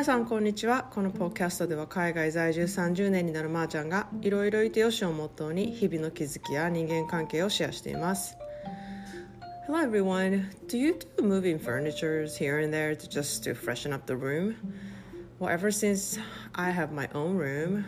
[0.00, 8.36] 皆さんこんにちはこのポッドキャストでは海外在住30年になるまーちゃんがいろいろいてよしをモットーに日々の気づきや人間関係をシェアしています
[9.66, 14.06] Hello everyone Do you do moving furnitures here and there to just to freshen up
[14.06, 14.54] the room?
[15.40, 16.18] Well ever since
[16.54, 17.84] I have my own room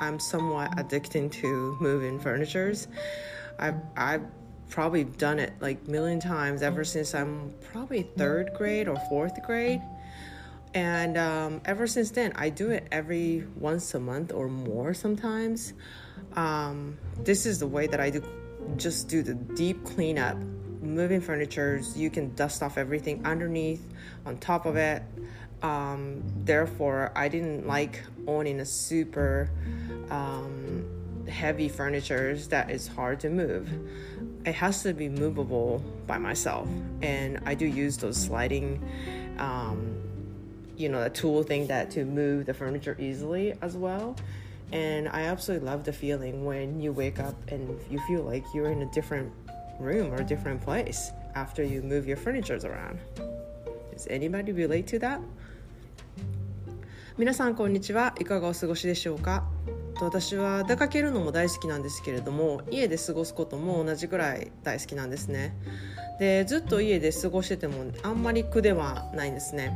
[0.00, 2.88] I'm somewhat addicted to moving furnitures
[3.58, 4.22] I've, I've
[4.70, 9.40] probably done it like a million times ever since I'm probably third grade or fourth
[9.42, 9.82] grade
[10.75, 15.73] and um, ever since then i do it every once a month or more sometimes.
[16.33, 18.21] Um, this is the way that i do
[18.75, 20.37] just do the deep cleanup
[20.81, 21.97] moving furnitures.
[21.97, 23.83] You can dust off everything underneath
[24.25, 25.01] on top of it.
[25.61, 29.49] Um, therefore i didn't like owning a super
[30.11, 30.85] um,
[31.27, 33.69] heavy furniture that is hard to move.
[34.45, 36.67] It has to be movable by myself.
[37.01, 38.83] And i do use those sliding
[39.39, 40.01] um,
[40.77, 44.15] you know, a tool thing that to move the furniture easily as well.
[44.71, 48.71] And I absolutely love the feeling when you wake up and you feel like you're
[48.71, 49.31] in a different
[49.79, 52.99] room or a different place after you move your furniture around.
[53.93, 55.21] Does anybody relate to that?
[57.17, 59.45] 皆さんこんにちはいかがお過ごしでしょうか
[60.01, 65.55] 私は出かけるのも大好きなんですけれども家で過ごすことも同じぐらい大好きなんですね
[66.19, 69.71] でずっと家で過ごしててもあんまり苦ではないんですね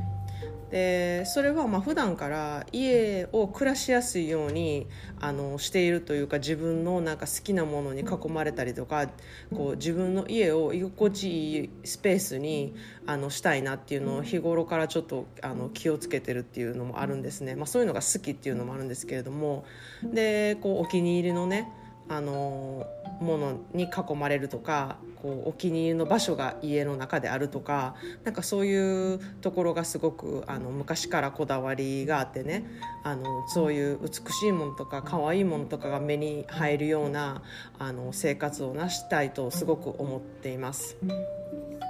[0.72, 4.88] でそれはまあ普段から家を暮らしやすいように
[5.20, 9.08] あのしているというか自分のなんか好きなものに囲まれたりとか
[9.54, 12.76] こう自分の家を居心地いいスペースに
[13.08, 19.66] あのしたいなっていうのを日頃からちょっとあの気をつけてるっていうのもあるんですね、まあ、そういうのが好きっていうのもあるんですけれども。
[20.04, 21.72] でこうお気に入りのね
[22.10, 22.88] あの
[23.22, 32.66] ものに囲まれるとかこうお気に入りの場所が家の中であるとかなんかそういうところがすごくあの昔からこだわりがあってね
[33.04, 37.42] あのそういう美しいものとか可愛いものとかが目に入るような
[37.78, 40.98] あの生活をなしたいとすごく思っています。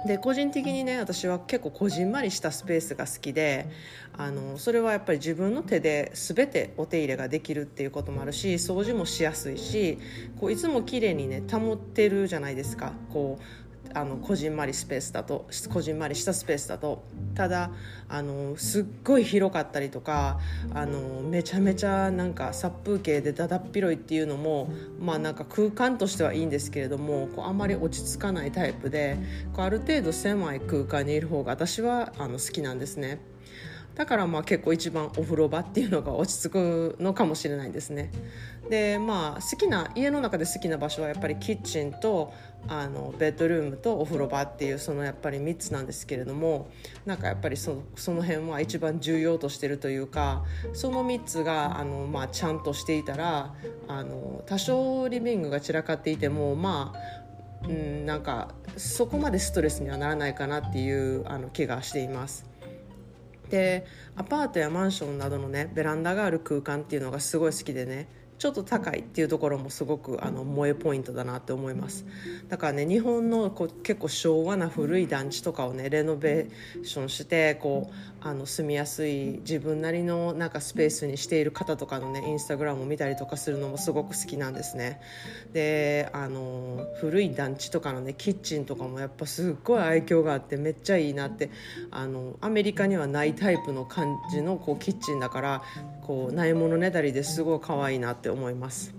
[0.06, 3.68] で個人的にね私は結構こじんまりしたスペースが好きで
[4.16, 9.98] あのそれはやっぱり自分の手で全てお手入れができるっていうこともあるし掃除もしやすいし
[10.38, 12.92] こういつも綺麗にね保ってるじゃないですか。
[13.12, 13.44] こう
[13.94, 17.70] あのこじんまりスペースだとこじんまりしたスペースだとただ
[18.08, 20.38] あのすっごい広かったりとか
[20.74, 24.70] あのめちゃめちゃなんか殺風景でだだっ広いっていうのも
[25.00, 29.18] まあなんか空間としてはいいんですけれどもこうあんまり落ち着かないタイプで
[29.52, 33.29] こうある程度狭い空間にいる方が私はあの好きなんですね。
[34.00, 38.10] だからまあ結構一番お風呂場っていうのが落ち着くのかもしれないですね
[38.70, 42.32] でまあ好きな家の中で好きな場所はやっぱりキッチンと
[42.66, 46.70] あのベッドルームとお風呂場っていうそのやっぱり3つなんですけれども
[47.04, 53.52] なんかやっぱりそその辺は一番重要としてるというかその3つがあの、まあ、ちゃんとしていたら
[53.86, 57.20] あの多少リビングが散らかっていてもまあ
[57.68, 62.49] うん、なんかそこまでストレスにはならないかなっていうあの気がしています。
[63.50, 63.84] で
[64.16, 68.08] アパートやマンションなどのねベランダがある空間っていうのがすごい好きでね。
[68.40, 72.06] ちょっと高いっていうところもすごくあの萌えポイントだなって思います。
[72.48, 85.02] だからね日本のこう結構昭和な古い団地とかをねレノベーションしてこうあの住みやすい自分なりのなんかスペースにしている方とかのねインスタグラムを見たりとかするのもすごく好きなんですね。
[85.52, 91.50] であの古い団地とかのねキッチンとかもやっぱすっごい愛嬌があってめっちゃいいなって
[91.90, 95.62] あのアメリカにはないタイプの感じのこうキッチンだから
[96.06, 98.94] こうないものねだりですごい可愛いなって思います。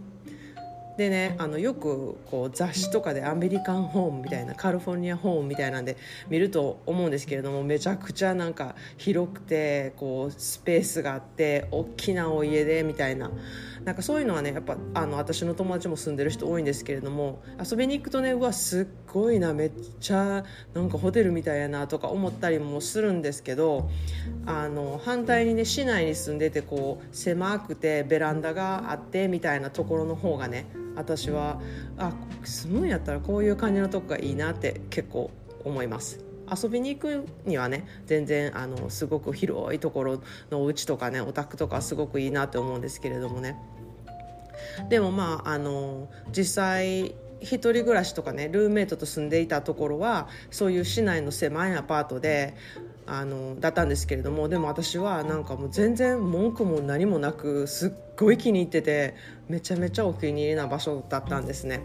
[0.97, 5.97] でねあのよくこう雑誌とかでアメリカンホームみたいなカリフォルニアホームみたいなんで
[6.29, 13.31] 見ると思うんですけれどもめちゃくちゃなんか広くてこうスペースがあって大きなお家でみたいな
[13.85, 23.89] なんかそういうのはねやっぱあの私の友達も住んでる人多いんですけれども遊びに行くとねうわすっごいなめっちゃなんかホテルみたいやなとか思ったりもするんですけど
[24.45, 31.59] あの反対にね市内に住んでてこう狭くてベランダがあってみたいなところの方がね私は
[31.97, 32.13] あ
[32.43, 35.31] 住むんやったらこういう感じのとこがいいなって結構
[35.63, 36.31] 思います。
[36.53, 43.57] 遊びに行くにはね全然あのすごく広いところのお家とかねお宅とかすごくいいなって思うんですけれどもね。
[44.89, 52.55] でもまああの実際一人暮らしとかねルーメイトと住んでいたところはそういう市内の狭いアパートで
[53.07, 59.15] あのだったんですけれどもでも私はなんかもう全然文句も何もなくすっごい気に入ってて
[59.49, 61.81] めちゃめちゃお気に入りな場所だったんですね。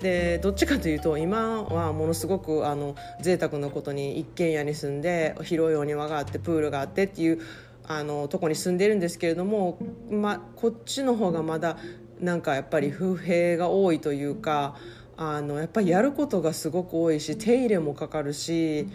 [0.00, 7.40] でどっちかというと今はものすごくあの贅沢なことに一軒家に住んで広いお庭があってプールがあってっていう
[7.86, 9.78] あのとこに住んでるんですけれども、
[10.10, 11.76] ま、こっちの方がまだ
[12.20, 14.76] なんかやっぱり不平が多いというか
[15.16, 18.88] あのやっぱりやることがすごく多いし手入れもかかるし、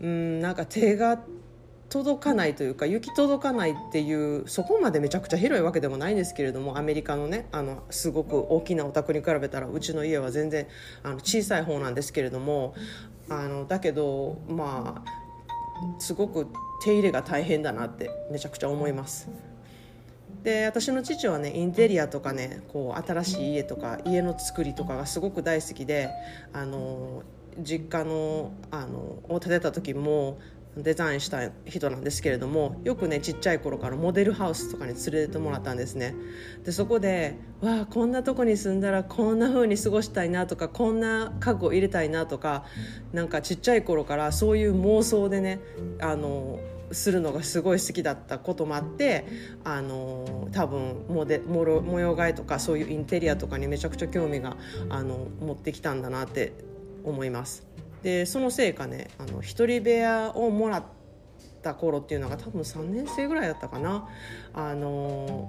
[0.00, 1.20] うん、なんか手が
[1.90, 10.68] 届かないというか行き届かないっていうそこまでめちゃくちゃ広いわけでもないんですけれどもアメリカのねあのすごく大きなお宅に比べたらうちの家は全然
[11.02, 12.74] あの小さい方なんですけれども
[13.28, 16.46] あのだけどまあすごく
[16.82, 19.28] 手入れが大変だなってめちゃくちゃ思います。
[20.42, 26.08] で私の父はねインテリアとかねこう新しい家とか家の作りとかがすごく大好きで
[26.52, 27.22] あの
[27.58, 30.38] 実家のあのを建てた時も
[30.76, 36.14] デザインした人なんですけれどもよくねちっちゃい頃からモデルハウスとかに連れてもらったんですね
[36.64, 42.64] でそこでわあこんなとこに住んだらこんな風に過ごしたいなとかこんな家具を入れたいなとか
[43.12, 45.60] なんかちっちゃい頃からそういう妄想でね
[46.00, 46.60] あの
[46.92, 49.26] するのがすごい好きだったこともあって
[49.64, 51.64] あの多分モデ模
[52.00, 54.56] 様替えとかそういうインテリアとかにめちゃくちゃ興味が
[54.88, 56.52] あの持ってきたんだなって
[57.04, 57.66] 思います。
[58.02, 60.84] でそのせいかねあの一人部屋をもらっ
[61.62, 64.08] た頃っていうのが多分3年生ぐらいだったかな。
[64.54, 65.48] あの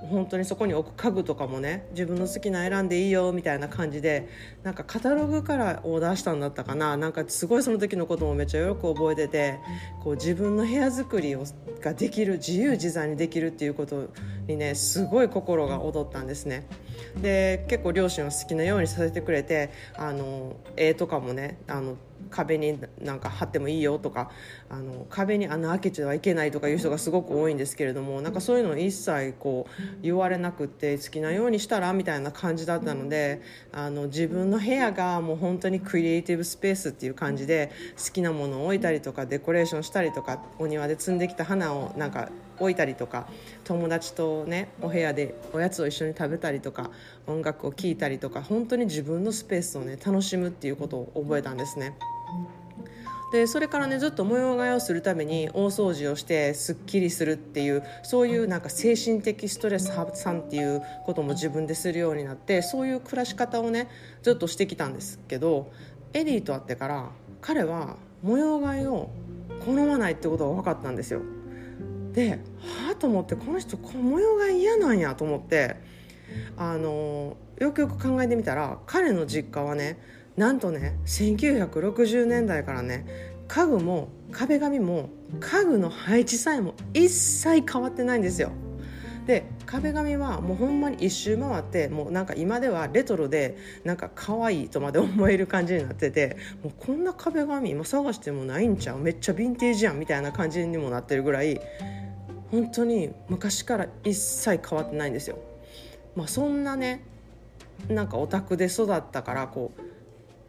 [0.00, 4.28] 本当にそこに置く家具とかもね自分の好きな選んでいいよみたいな感じで
[4.62, 6.96] なんかカタログからオーダーしたんだったかな。
[6.96, 9.58] なんかすごいその時のこともめっちゃよく覚えてて
[10.02, 11.44] こう自分の部屋作りを
[11.80, 14.08] ができる自由自在にできるっていうこと
[14.50, 16.66] にねすごい心が躍ったんですね。
[17.20, 21.96] で結構両親は好きなようにさせてくれてあの絵とかもねあの
[22.30, 24.30] 壁になんか貼ってもいいよとか
[24.68, 33.42] あの壁に穴開けてはいけないとかいう人がすごく多いんですけれどもなんかそういうのを一切こう言われなくて好きなようにしたらみたいな感じだったので
[33.72, 43.26] あの自分の部屋がもう本当にクリエイティブスペースっていう感じで好きなものを置いたりとかデコレーションしたりとかお庭で摘んできた花をなんか置いたりとか
[43.64, 46.90] 友達とねお部屋でおやつを一緒に食べたりとか
[47.26, 51.96] 音楽を聴いたりとか本当に自分のスペースをね楽しむっていうことを覚えたんですね。
[53.32, 63.88] でそれからねずっと模様替えをするために大掃除をしてすっきりするっていうそういうなんか精神的ストレス発散っていうことも自分でするようになってそういう暮らし方をね
[64.22, 65.70] ずっとしてきたんですけど
[66.12, 67.10] エディと会ってから
[67.40, 69.10] 彼は模様替えを
[69.64, 71.20] 好まないってことが分かったんですよ
[72.12, 72.36] では
[72.92, 75.76] あと思ってこの人この模様替え嫌なんやと思って
[76.56, 79.98] あのよくよく考えてみたら彼の実家はね
[80.36, 83.06] なんとね1960年代からね
[83.48, 85.10] 家具も壁紙も
[85.40, 88.50] 家具の配置さえも一切変わってないんですよ。
[89.26, 98.98] で壁紙はもうほんまに一周回ってもうなんか今ではレトロでなんか可愛いとまで思える感じになっててもうこんな壁紙今探してもないんちゃう？
[98.98, 101.60] めっちゃヴィンテージやんみたいな感じにもなってるぐらい
[102.50, 105.38] 本当に昔から一切変わってないんですよ。
[106.16, 107.04] まあ、そんなね
[107.88, 109.72] なんかオタクで育ったからこ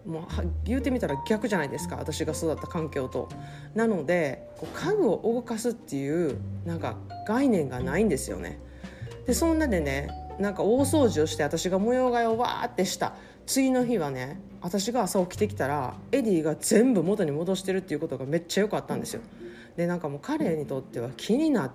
[0.06, 0.24] うもう
[0.66, 3.30] 言うてみたら逆じゃないですか私が育った環境と。
[3.76, 8.60] なのでこう家具を動かすっていうなんか概念がないんですよね。
[9.28, 10.10] でそんなでね
[10.40, 13.14] なんか大掃除をして私が模様替えをわーってした
[13.46, 19.22] 次の日はね私が朝起きてきたらエディが全部元に戻してるっていうことがめっちゃ良かったんですよ。
[19.78, 21.72] でなんかもう彼にとっては気になっ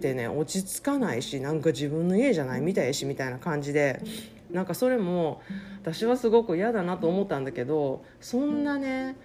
[0.00, 4.02] てね落ち着かないしなんか自分の家じゃないみたいしみたいな感じで
[4.50, 5.42] なんかそれも
[5.82, 9.16] 私はすごく嫌だなと思ったんだけどそんなね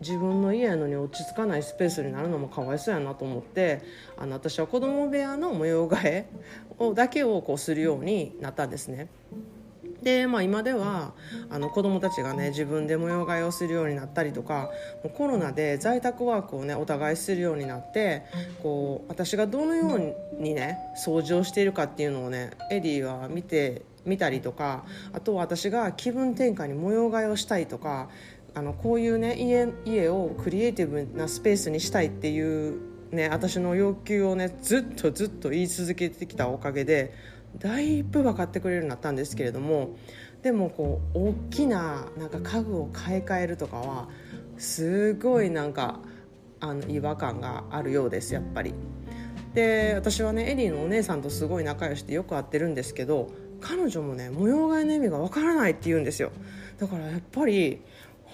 [0.00, 3.82] 自分の家やのに落ち着かないスペースになるのもかわいそうやなと思って
[4.16, 6.26] あの私は子供部屋の模様替え
[6.78, 9.08] をだけをこうするようになったんですね。
[10.02, 11.12] で、まあ、今では
[11.50, 14.70] あの子どもたちがね自分で模様替えをするようになったりとか
[15.16, 18.24] コロナで在宅ワークをねお互いするようになって
[18.62, 28.08] こう私がどのようにね掃除をしているかっていうのをねエディは見て見たりとかあとは私が気分転換に模様替えをしたいとか
[28.54, 32.80] あのこういうね家家をクリエイティブなスペースにしたいっていう
[33.12, 37.14] ね私の要求をねずっとずっと言い続けてきたおかげで
[37.58, 39.96] だいぶ分かってくれるようになったんですけれども
[40.42, 44.08] でもこう大きななんか家具を買い替えるとかは
[44.58, 46.00] すごいなんか
[46.60, 48.74] あの違和感があるようですやっぱり。
[49.54, 53.28] で私はねエリーのお姉さんとすごい仲良しでよく会ってるんですけど
[53.60, 56.32] 彼女もね模様替えの意味がわからないって言うんですよ
[56.78, 57.82] だからやっぱり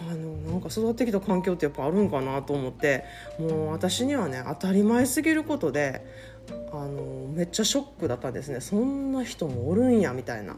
[0.00, 3.04] あのなんか育ってきた環境ってやっぱあるんかなと思って
[3.38, 6.06] もう私にはね当たり前すぎることで
[6.72, 10.56] あのめっちゃショックだったんですねそんな人もおるんやみたいな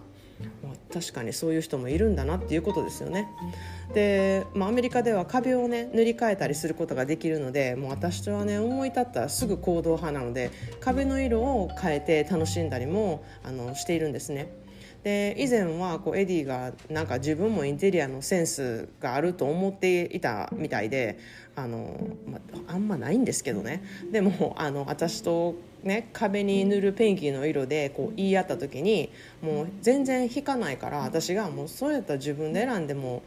[0.62, 3.28] まあ、確かにそういう人もいるんだなっていうことですよね。
[3.94, 14.52] で、まあ、アメリカでは壁をね塗り替えたりすることができるのでもう私とはね思い立ったらすぐ行動派なので壁の色を変えて楽しんだりもあのしているんですね。
[15.02, 21.18] で以前はこうエディがなんか自分もインテリアのセンスがあると思っていたみたいで
[21.56, 21.98] あの、
[22.30, 22.38] ま
[22.68, 33.22] あ、あんまないんですけどねでもあの私と、ね、壁に塗るペンキの色でこう言い合った時にもう全然引かないから私がもうそうやったら自分で選んでも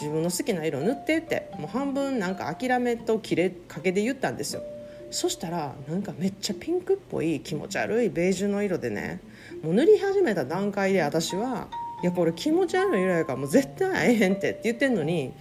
[0.00, 4.62] 自分の好きな色塗ってってもう半分なんか諦めと切れかけで言ったんですよ。
[5.10, 9.20] そしたらなんかめっちゃピンクっぽい気持ち悪いベージュの色でね
[9.62, 11.68] もう塗り始めた段階で私は
[12.02, 15.32] いやこれ気持ち悪い色やからもう絶対会えへんってって言ってんのに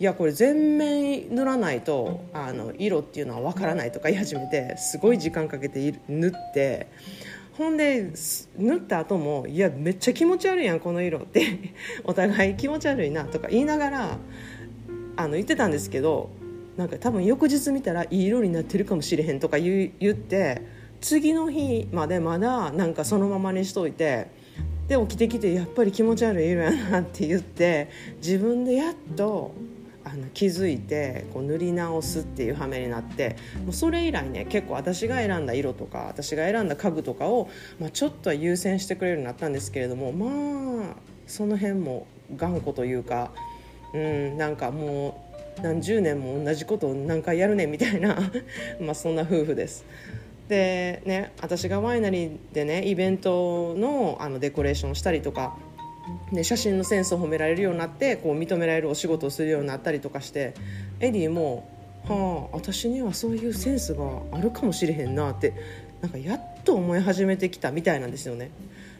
[0.00, 6.88] いやこれ全面塗らないとあの色っていうのは分からないとか言い始めてすごい時間かけて塗って
[7.56, 8.10] ほんで
[8.58, 14.18] 塗った後もいやめっちゃ気持ち悪いやんこの色って お互い気持ち悪いなとか言いながら
[15.16, 16.30] あの言ってたんですけど
[16.76, 20.62] なんか多分翌日見たらいい色になってるかもしれへんとか言って
[21.04, 24.28] 次の日までまだなんかそのままにしといて
[24.88, 27.90] で起きてきてやっぱり気持ち悪い色やなって言って
[28.22, 29.52] 自分でやっと
[30.02, 40.96] あの気づいてこう塗り直すっていう羽目になってもうそれ以来ね結構私が選んだ色とか私が選んだ家具とかを、まあ、ちょっとは優先してくれるようになったんですけれどもまあ
[41.26, 43.30] その辺も頑固というか、
[43.92, 45.22] うん、なんかも
[45.58, 48.16] う何十年も同じことを何回やるねみたいな
[48.80, 49.84] まあそんな夫婦です。
[50.48, 55.56] でね私がワイナリーでねイベントのあのデコレーションしたりとか
[56.32, 60.54] で写真のセンスを褒められるようになってこう認められるお仕事をするようになったりとかして
[61.00, 61.70] エディも
[62.04, 65.54] 「はあ私にはそういうセンスがあるかもしれへんな」って
[66.02, 68.50] なんかやっと思い始めてきたみたいなんですよね。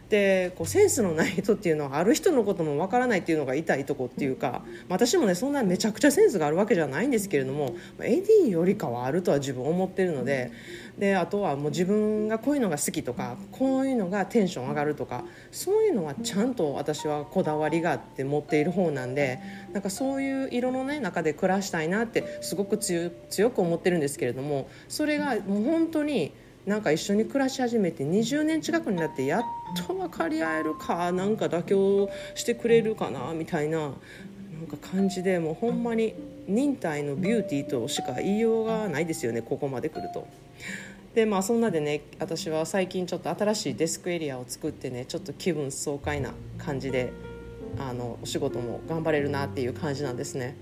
[0.09, 10.53] でこうセンスのない人っていうのはある人のこともわからないっていうのが痛いとこっていうか私もねそんなめちゃくちゃセンスがあるわけじゃないんですけれどもエディよりかはあるとは自分思ってるので
[10.99, 19.41] であとはもう自分がこういうのが好きとかこういうのがテンション上がるとかそういうのはちゃんと私はこだわりがあって持っている方なんで
[19.73, 23.11] なんかそういう色の、ね、中で暮らしたいなってすごく強
[23.51, 26.33] く思ってるんですけれどもそれがもう本当に。
[26.67, 29.43] なんか一緒に暮らし始めて20年近くになってやっ
[29.87, 33.93] と分かり合えるかなんか妥協してくれるかなみたいな
[34.65, 36.15] なんか感じでもうほんまに
[36.49, 40.27] 忍耐のビューティーとしか言いようがないですよねここまで来ると。
[41.15, 47.13] でまあそんなでね私は最近ちょっと新しいデスクエリアを作ってねちょっと気分爽快な感じで
[47.79, 50.57] あのお仕事も頑張れるなっていう感じなんですね